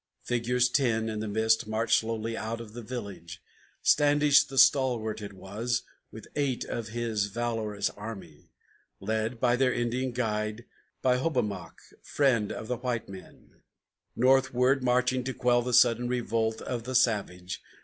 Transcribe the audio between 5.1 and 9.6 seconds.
it was, with eight of his valorous army, Led by